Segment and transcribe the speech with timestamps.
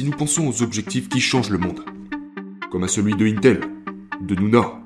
[0.00, 1.84] si nous pensons aux objectifs qui changent le monde,
[2.70, 3.60] comme à celui de Intel,
[4.22, 4.82] de Nuna,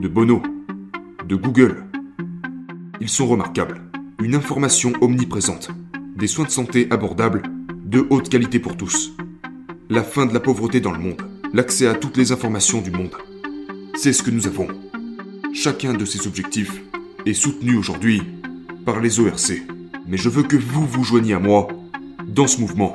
[0.00, 0.42] de Bono,
[1.28, 1.84] de Google,
[2.98, 3.82] ils sont remarquables.
[4.22, 5.68] Une information omniprésente,
[6.16, 7.42] des soins de santé abordables,
[7.84, 9.12] de haute qualité pour tous,
[9.90, 11.20] la fin de la pauvreté dans le monde,
[11.52, 13.14] l'accès à toutes les informations du monde.
[13.94, 14.68] C'est ce que nous avons.
[15.52, 16.80] Chacun de ces objectifs
[17.26, 18.22] est soutenu aujourd'hui
[18.86, 19.60] par les ORC.
[20.08, 21.68] Mais je veux que vous vous joigniez à moi
[22.26, 22.94] dans ce mouvement.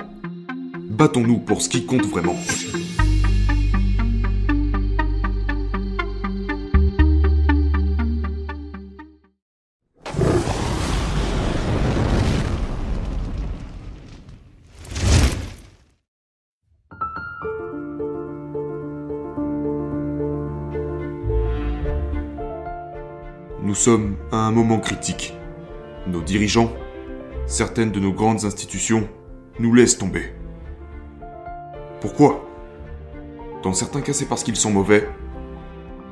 [0.97, 2.35] Battons-nous pour ce qui compte vraiment.
[23.61, 25.35] Nous sommes à un moment critique.
[26.07, 26.71] Nos dirigeants,
[27.45, 29.07] certaines de nos grandes institutions,
[29.59, 30.36] nous laissent tomber.
[32.01, 32.45] Pourquoi?
[33.63, 35.09] Dans certains cas, c'est parce qu'ils sont mauvais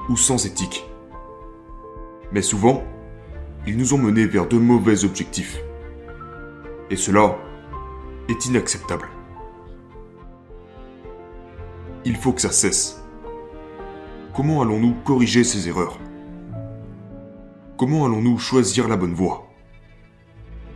[0.10, 0.90] ou sans éthique.
[2.32, 2.84] Mais souvent,
[3.68, 5.60] ils nous ont menés vers de mauvais objectifs.
[6.90, 7.38] Et cela
[8.30, 9.08] est inacceptable.
[12.04, 13.04] Il faut que ça cesse.
[14.36, 15.98] Comment allons-nous corriger ces erreurs?
[17.78, 19.48] Comment allons-nous choisir la bonne voie?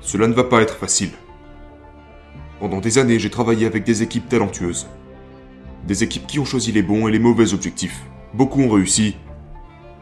[0.01, 1.11] Cela ne va pas être facile.
[2.59, 4.87] Pendant des années, j'ai travaillé avec des équipes talentueuses.
[5.89, 8.03] Des équipes qui ont choisi les bons et les mauvais objectifs.
[8.35, 9.15] Beaucoup ont réussi,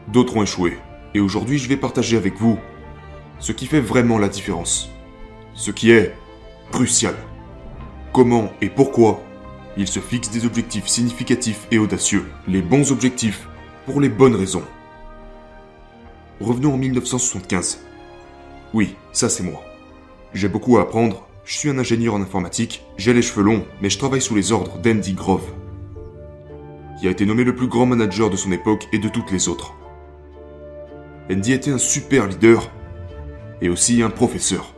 [0.08, 0.76] d'autres ont échoué.
[1.14, 2.58] Et aujourd'hui, je vais partager avec vous
[3.38, 4.90] ce qui fait vraiment la différence.
[5.54, 6.14] Ce qui est
[6.70, 7.14] crucial.
[8.12, 9.22] Comment et pourquoi
[9.78, 12.26] ils se fixent des objectifs significatifs et audacieux.
[12.46, 13.48] Les bons objectifs
[13.86, 14.64] pour les bonnes raisons.
[16.38, 17.80] Revenons en 1975.
[18.74, 19.62] Oui, ça c'est moi.
[20.34, 23.88] J'ai beaucoup à apprendre, je suis un ingénieur en informatique, j'ai les cheveux longs, mais
[23.88, 25.50] je travaille sous les ordres d'Andy Grove,
[26.98, 29.48] qui a été nommé le plus grand manager de son époque et de toutes les
[29.48, 29.74] autres.
[31.30, 32.70] Andy était un super leader
[33.60, 34.74] et aussi un professeur.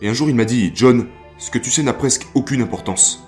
[0.00, 1.08] Et un jour il m'a dit, John,
[1.38, 3.26] ce que tu sais n'a presque aucune importance.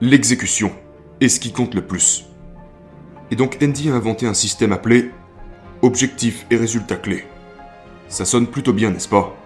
[0.00, 0.72] L'exécution
[1.20, 2.26] est ce qui compte le plus.
[3.30, 5.10] Et donc Andy a inventé un système appelé
[5.82, 7.24] objectifs et résultats clés.
[8.08, 9.36] Ça sonne plutôt bien, n'est-ce pas?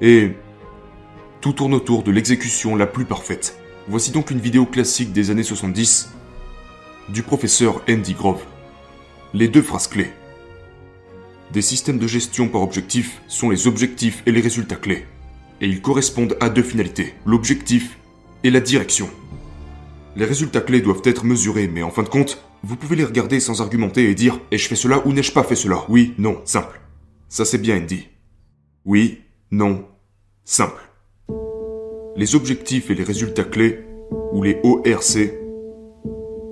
[0.00, 0.32] Et
[1.40, 3.58] tout tourne autour de l'exécution la plus parfaite.
[3.88, 6.10] Voici donc une vidéo classique des années 70
[7.08, 8.42] du professeur Andy Grove.
[9.32, 10.10] Les deux phrases clés.
[11.52, 15.06] Des systèmes de gestion par objectif sont les objectifs et les résultats clés.
[15.60, 17.98] Et ils correspondent à deux finalités, l'objectif
[18.42, 19.08] et la direction.
[20.16, 23.38] Les résultats clés doivent être mesurés, mais en fin de compte, vous pouvez les regarder
[23.38, 25.84] sans argumenter et dire Ai-je fait cela ou n'ai-je pas fait cela?
[25.88, 26.80] Oui, non, simple.
[27.28, 28.08] Ça c'est bien Andy.
[28.84, 29.84] Oui, non,
[30.44, 30.82] simple.
[32.16, 33.84] Les objectifs et les résultats clés,
[34.32, 35.45] ou les ORC,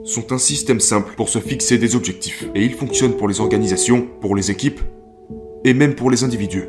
[0.05, 2.45] sont un système simple pour se fixer des objectifs.
[2.55, 4.81] Et ils fonctionnent pour les organisations, pour les équipes,
[5.65, 6.69] et même pour les individus.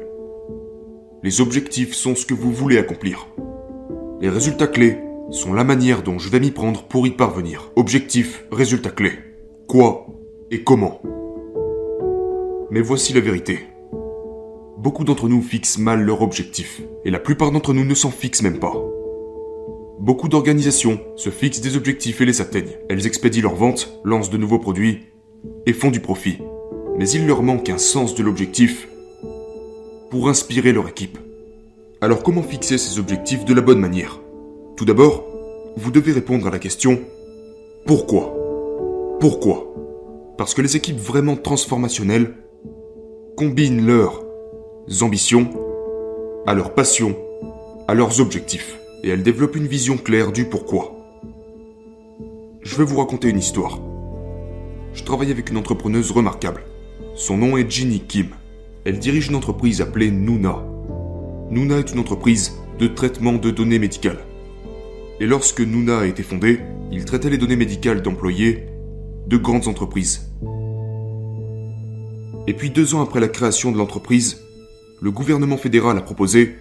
[1.21, 3.27] Les objectifs sont ce que vous voulez accomplir.
[4.21, 4.99] Les résultats clés
[5.31, 7.71] sont la manière dont je vais m'y prendre pour y parvenir.
[7.75, 9.11] Objectif, résultat clé
[9.67, 10.07] quoi
[10.51, 11.01] et comment.
[12.71, 13.59] Mais voici la vérité.
[14.77, 18.43] Beaucoup d'entre nous fixent mal leur objectif, et la plupart d'entre nous ne s'en fixent
[18.43, 18.75] même pas.
[19.99, 22.77] Beaucoup d'organisations se fixent des objectifs et les atteignent.
[22.89, 25.05] Elles expédient leurs ventes, lancent de nouveaux produits
[25.65, 26.37] et font du profit.
[26.97, 28.87] Mais il leur manque un sens de l'objectif
[30.09, 31.17] pour inspirer leur équipe.
[32.01, 34.19] Alors comment fixer ces objectifs de la bonne manière?
[34.75, 35.25] Tout d'abord,
[35.77, 36.99] vous devez répondre à la question
[37.85, 38.35] pourquoi?
[39.19, 39.71] Pourquoi?
[40.37, 42.33] Parce que les équipes vraiment transformationnelles
[43.37, 44.23] combinent leurs
[45.01, 45.49] ambitions
[46.47, 47.15] à leurs passions,
[47.87, 50.95] à leurs objectifs, et elles développent une vision claire du pourquoi.
[52.61, 53.79] Je vais vous raconter une histoire.
[54.93, 56.63] Je travaille avec une entrepreneuse remarquable.
[57.15, 58.29] Son nom est Ginny Kim.
[58.85, 60.63] Elle dirige une entreprise appelée Nuna.
[61.51, 64.25] Nuna est une entreprise de traitement de données médicales.
[65.19, 66.59] Et lorsque Nuna a été fondée,
[66.91, 68.65] il traitait les données médicales d'employés
[69.27, 70.31] de grandes entreprises.
[72.47, 74.41] Et puis deux ans après la création de l'entreprise,
[75.01, 76.55] le gouvernement fédéral a proposé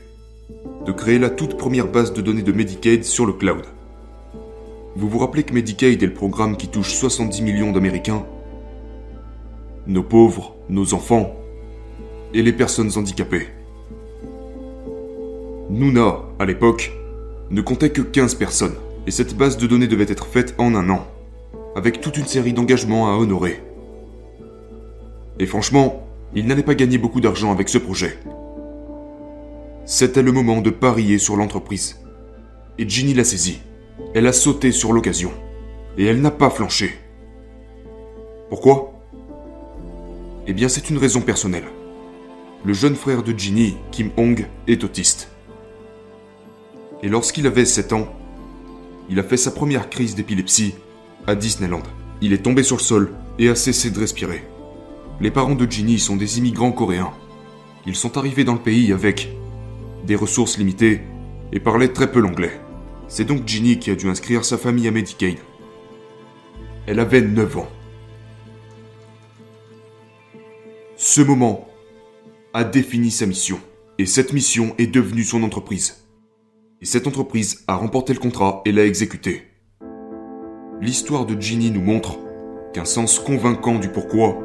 [0.87, 3.65] de créer la toute première base de données de Medicaid sur le cloud.
[4.97, 8.25] Vous vous rappelez que Medicaid est le programme qui touche 70 millions d'Américains
[9.87, 11.35] Nos pauvres, nos enfants
[12.33, 13.49] et les personnes handicapées.
[15.71, 16.93] Nuna, à l'époque,
[17.51, 18.75] ne comptait que 15 personnes,
[19.07, 21.07] et cette base de données devait être faite en un an
[21.75, 23.61] avec toute une série d'engagements à honorer.
[25.39, 28.19] Et franchement, il n'allait pas gagner beaucoup d'argent avec ce projet.
[29.87, 32.01] C'était le moment de parier sur l'entreprise.
[32.79, 33.61] Et Ginny l'a saisi.
[34.15, 35.31] elle a sauté sur l'occasion.
[35.99, 36.95] Et elle n'a pas flanché.
[38.49, 38.95] Pourquoi?
[40.47, 41.67] Eh bien, c'est une raison personnelle.
[42.65, 45.29] Le jeune frère de Ginny, Kim Hong, est autiste.
[47.03, 48.09] Et lorsqu'il avait 7 ans,
[49.11, 50.75] il a fait sa première crise d'épilepsie
[51.27, 51.83] à Disneyland.
[52.23, 54.45] Il est tombé sur le sol et a cessé de respirer.
[55.21, 57.13] Les parents de Ginny sont des immigrants coréens.
[57.87, 59.29] Ils sont arrivés dans le pays avec
[60.07, 61.03] des ressources limitées
[61.53, 62.61] et parlaient très peu l'anglais.
[63.09, 65.39] C'est donc Ginny qui a dû inscrire sa famille à Medicaid.
[66.87, 67.69] Elle avait 9 ans.
[70.97, 71.69] Ce moment
[72.53, 73.59] a défini sa mission,
[73.99, 76.07] et cette mission est devenue son entreprise.
[76.81, 79.43] Et cette entreprise a remporté le contrat et l'a exécuté.
[80.81, 82.19] L'histoire de Ginny nous montre
[82.73, 84.39] qu'un sens convaincant du pourquoi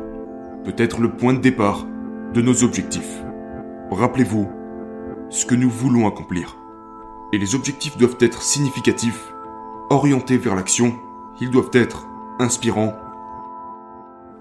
[0.64, 1.86] peut être le point de départ
[2.34, 3.24] de nos objectifs.
[3.92, 4.48] Rappelez-vous
[5.30, 6.58] ce que nous voulons accomplir.
[7.34, 9.32] Et les objectifs doivent être significatifs,
[9.90, 10.96] orientés vers l'action,
[11.42, 12.08] ils doivent être
[12.40, 12.96] inspirants,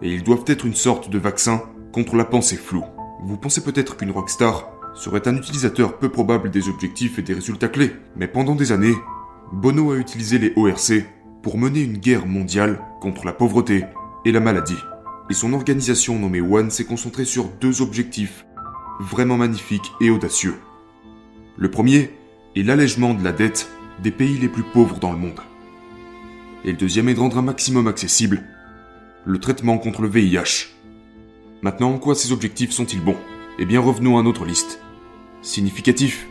[0.02, 1.62] et ils doivent être une sorte de vaccin
[1.92, 2.84] contre la pensée floue.
[3.22, 7.68] Vous pensez peut-être qu'une rockstar serait un utilisateur peu probable des objectifs et des résultats
[7.68, 8.94] clés, mais pendant des années,
[9.52, 11.04] Bono a utilisé les ORC
[11.42, 13.84] pour mener une guerre mondiale contre la pauvreté
[14.24, 14.78] et la maladie.
[15.30, 18.46] Et son organisation nommée One s'est concentrée sur deux objectifs
[19.00, 20.54] vraiment magnifiques et audacieux.
[21.58, 22.10] Le premier
[22.54, 23.68] est l'allègement de la dette
[24.00, 25.40] des pays les plus pauvres dans le monde.
[26.64, 28.44] Et le deuxième est de rendre un maximum accessible
[29.24, 30.68] le traitement contre le VIH.
[31.62, 33.16] Maintenant, en quoi ces objectifs sont-ils bons?
[33.58, 34.80] Eh bien, revenons à notre liste.
[35.42, 36.28] Significatif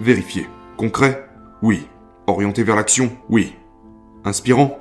[0.00, 0.46] Vérifié.
[0.76, 1.28] Concret
[1.60, 1.86] Oui.
[2.28, 3.54] Orienté vers l'action Oui.
[4.24, 4.78] Inspirant?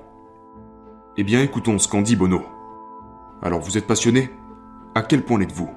[1.17, 2.43] Eh bien, écoutons ce qu'en dit Bono.
[3.41, 4.29] Alors, vous êtes passionné?
[4.93, 5.71] À quel point l'êtes-vous?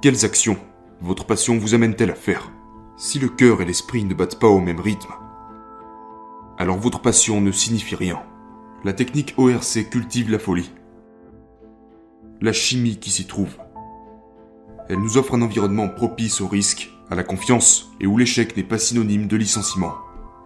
[0.00, 0.56] Quelles actions
[1.00, 2.52] votre passion vous amène-t-elle à faire?
[2.98, 5.14] Si le cœur et l'esprit ne battent pas au même rythme,
[6.58, 8.20] alors votre passion ne signifie rien.
[8.84, 10.70] La technique ORC cultive la folie
[12.40, 13.56] la chimie qui s'y trouve.
[14.88, 18.62] Elle nous offre un environnement propice au risque, à la confiance, et où l'échec n'est
[18.62, 19.94] pas synonyme de licenciement.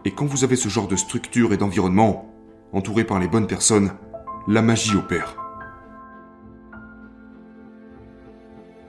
[0.05, 2.29] Et quand vous avez ce genre de structure et d'environnement,
[2.73, 3.93] entouré par les bonnes personnes,
[4.49, 5.37] la magie opère.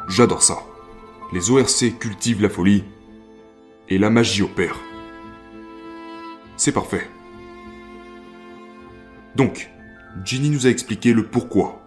[0.07, 0.59] J'adore ça.
[1.33, 2.83] Les ORC cultivent la folie,
[3.89, 4.79] et la magie opère.
[6.57, 7.07] C'est parfait.
[9.35, 9.69] Donc,
[10.23, 11.83] Ginny nous a expliqué le pourquoi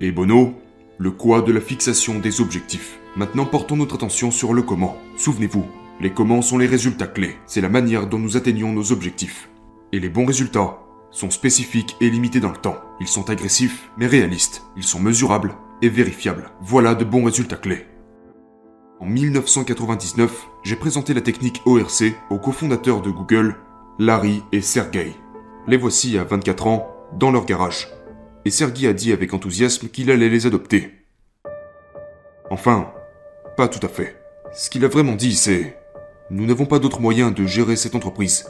[0.00, 0.54] et Bono,
[0.98, 2.98] le quoi de la fixation des objectifs.
[3.16, 4.96] Maintenant portons notre attention sur le comment.
[5.16, 5.66] Souvenez-vous,
[6.00, 9.48] les comment sont les résultats clés, c'est la manière dont nous atteignons nos objectifs.
[9.92, 10.78] Et les bons résultats
[11.10, 12.78] sont spécifiques et limités dans le temps.
[13.00, 14.62] Ils sont agressifs, mais réalistes.
[14.76, 16.50] Ils sont mesurables et vérifiables.
[16.62, 17.86] Voilà de bons résultats clés.
[19.02, 23.56] En 1999, j'ai présenté la technique ORC aux cofondateurs de Google,
[23.98, 25.12] Larry et Sergey.
[25.66, 26.88] Les voici à 24 ans,
[27.18, 27.88] dans leur garage
[28.44, 30.92] et Sergi a dit avec enthousiasme qu'il allait les adopter.
[32.48, 32.92] Enfin,
[33.56, 34.16] pas tout à fait.
[34.52, 35.60] Ce qu'il a vraiment dit, c'est⁇
[36.30, 38.46] Nous n'avons pas d'autre moyen de gérer cette entreprise,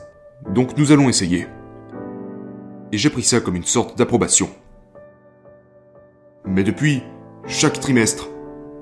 [0.50, 1.44] donc nous allons essayer.⁇
[2.92, 4.50] Et j'ai pris ça comme une sorte d'approbation.
[6.44, 7.02] Mais depuis,
[7.46, 8.28] chaque trimestre,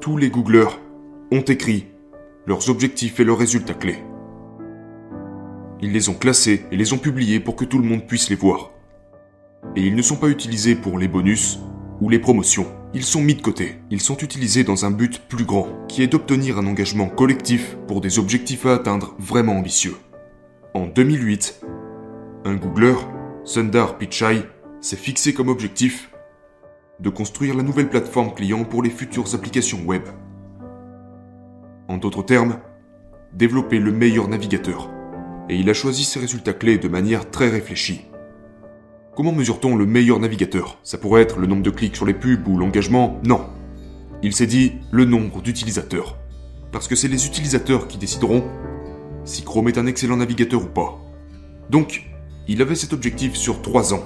[0.01, 0.81] tous les Googleurs
[1.31, 1.87] ont écrit
[2.47, 4.03] leurs objectifs et leurs résultats clés.
[5.83, 8.37] Ils les ont classés et les ont publiés pour que tout le monde puisse les
[8.37, 8.71] voir
[9.77, 11.59] et ils ne sont pas utilisés pour les bonus
[12.01, 12.67] ou les promotions.
[12.95, 13.77] Ils sont mis de côté.
[13.91, 18.01] Ils sont utilisés dans un but plus grand, qui est d'obtenir un engagement collectif pour
[18.01, 19.97] des objectifs à atteindre vraiment ambitieux.
[20.75, 21.61] En 2008,
[22.45, 22.95] un Googler,
[23.45, 24.43] Sundar Pichai,
[24.81, 26.11] s'est fixé comme objectif
[27.01, 30.03] de construire la nouvelle plateforme client pour les futures applications web.
[31.91, 32.61] En d'autres termes,
[33.33, 34.89] développer le meilleur navigateur.
[35.49, 38.07] Et il a choisi ses résultats clés de manière très réfléchie.
[39.17, 40.79] Comment mesure-t-on le meilleur navigateur?
[40.85, 43.19] Ça pourrait être le nombre de clics sur les pubs ou l'engagement?
[43.25, 43.45] Non.
[44.23, 46.17] Il s'est dit le nombre d'utilisateurs.
[46.71, 48.45] Parce que c'est les utilisateurs qui décideront
[49.25, 50.97] si Chrome est un excellent navigateur ou pas.
[51.71, 52.09] Donc,
[52.47, 54.05] il avait cet objectif sur 3 ans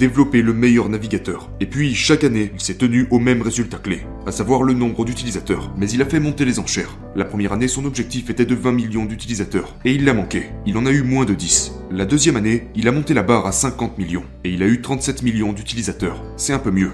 [0.00, 1.50] développer le meilleur navigateur.
[1.60, 5.04] Et puis, chaque année, il s'est tenu au même résultat clé, à savoir le nombre
[5.04, 5.70] d'utilisateurs.
[5.76, 6.96] Mais il a fait monter les enchères.
[7.14, 9.76] La première année, son objectif était de 20 millions d'utilisateurs.
[9.84, 10.46] Et il l'a manqué.
[10.64, 11.72] Il en a eu moins de 10.
[11.90, 14.24] La deuxième année, il a monté la barre à 50 millions.
[14.42, 16.24] Et il a eu 37 millions d'utilisateurs.
[16.38, 16.92] C'est un peu mieux.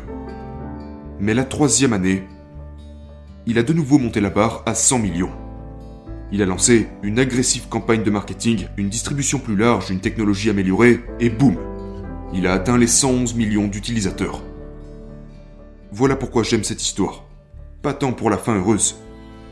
[1.20, 2.24] Mais la troisième année,
[3.46, 5.30] il a de nouveau monté la barre à 100 millions.
[6.32, 11.04] Il a lancé une agressive campagne de marketing, une distribution plus large, une technologie améliorée,
[11.20, 11.56] et boum,
[12.32, 14.42] il a atteint les 111 millions d'utilisateurs.
[15.92, 17.24] Voilà pourquoi j'aime cette histoire.
[17.82, 18.96] Pas tant pour la fin heureuse,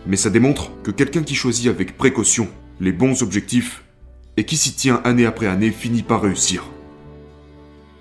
[0.06, 2.48] mais ça démontre que quelqu'un qui choisit avec précaution
[2.80, 3.84] les bons objectifs
[4.36, 6.64] et qui s'y tient année après année finit par réussir.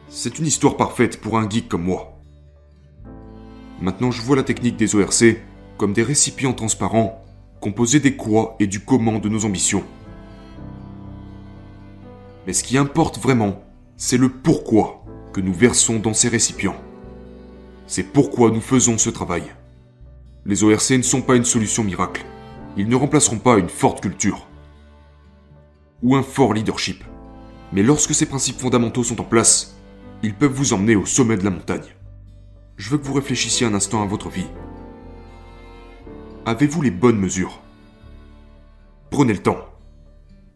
[0.09, 2.19] C'est une histoire parfaite pour un geek comme moi.
[3.81, 5.37] Maintenant, je vois la technique des ORC
[5.77, 7.23] comme des récipients transparents
[7.59, 9.83] composés des quoi et du comment de nos ambitions.
[12.45, 13.63] Mais ce qui importe vraiment,
[14.05, 16.75] c'est le pourquoi que nous versons dans ces récipients.
[17.87, 19.43] C'est pourquoi nous faisons ce travail.
[20.45, 22.25] Les ORC ne sont pas une solution miracle.
[22.75, 24.45] Ils ne remplaceront pas une forte culture
[26.01, 27.01] ou un fort leadership.
[27.71, 29.77] Mais lorsque ces principes fondamentaux sont en place,
[30.21, 31.95] ils peuvent vous emmener au sommet de la montagne.
[32.75, 34.49] Je veux que vous réfléchissiez un instant à votre vie.
[36.45, 37.61] Avez-vous les bonnes mesures?
[39.11, 39.63] Prenez le temps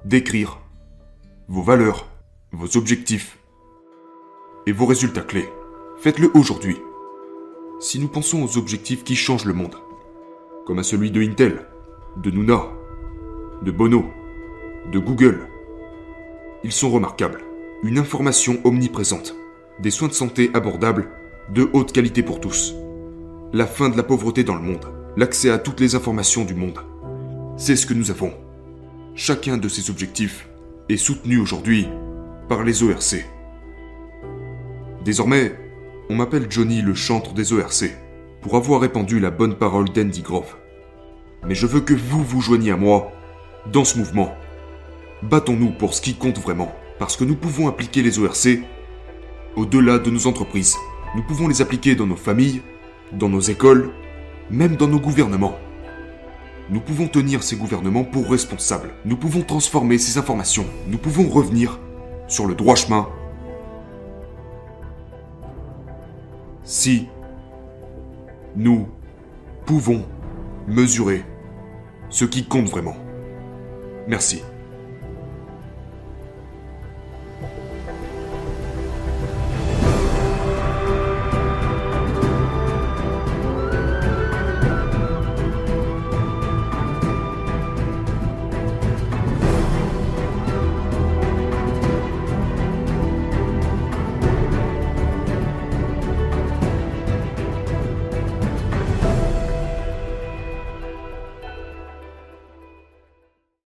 [0.03, 0.59] d'écrire
[1.47, 2.07] vos valeurs,
[2.51, 3.36] vos objectifs
[4.67, 5.49] et vos résultats clés.
[5.97, 6.77] Faites-le aujourd'hui.
[7.79, 9.75] Si nous pensons aux objectifs qui changent le monde,
[10.65, 11.65] comme à celui de Intel,
[12.17, 12.65] de Nuna,
[13.63, 14.05] de Bono,
[14.91, 15.47] de Google,
[16.63, 17.41] ils sont remarquables.
[17.83, 19.35] Une information omniprésente,
[19.79, 21.11] des soins de santé abordables,
[21.53, 22.75] de haute qualité pour tous,
[23.53, 26.79] la fin de la pauvreté dans le monde, l'accès à toutes les informations du monde.
[27.55, 28.33] C'est ce que nous avons.
[29.15, 30.49] Chacun de ces objectifs
[30.89, 31.87] est soutenu aujourd'hui
[32.49, 33.36] par les ORC.
[35.07, 35.55] Désormais,
[36.09, 37.95] on m'appelle Johnny le chantre des ORC,
[38.41, 40.57] pour avoir répandu la bonne parole d'Andy Grove.
[41.47, 43.13] Mais je veux que vous vous joigniez à moi
[43.71, 44.33] dans ce mouvement.
[45.23, 48.59] Battons-nous pour ce qui compte vraiment, parce que nous pouvons appliquer les ORC
[49.55, 50.75] au-delà de nos entreprises.
[51.15, 52.61] Nous pouvons les appliquer dans nos familles,
[53.13, 53.91] dans nos écoles,
[54.51, 55.57] même dans nos gouvernements.
[56.69, 58.93] Nous pouvons tenir ces gouvernements pour responsables.
[59.05, 60.65] Nous pouvons transformer ces informations.
[60.89, 61.79] Nous pouvons revenir
[62.27, 63.07] sur le droit chemin.
[66.67, 67.07] Si
[68.57, 68.89] nous
[69.65, 70.03] pouvons
[70.67, 71.23] mesurer
[72.09, 72.97] ce qui compte vraiment.
[74.05, 74.43] Merci.